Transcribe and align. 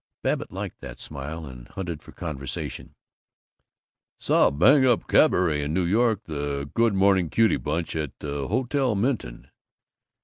Babbitt 0.23 0.51
liked 0.51 0.81
that 0.81 0.99
smile, 0.99 1.45
and 1.45 1.67
hunted 1.67 2.01
for 2.01 2.11
conversation: 2.11 2.95
"Saw 4.17 4.47
a 4.47 4.51
bang 4.51 4.83
up 4.83 5.07
cabaret 5.07 5.61
in 5.61 5.75
New 5.75 5.85
York: 5.85 6.23
the 6.23 6.67
'Good 6.73 6.95
Morning 6.95 7.29
Cutie' 7.29 7.57
bunch 7.61 7.95
at 7.95 8.17
the 8.17 8.47
Hotel 8.47 8.95
Minton." 8.95 9.51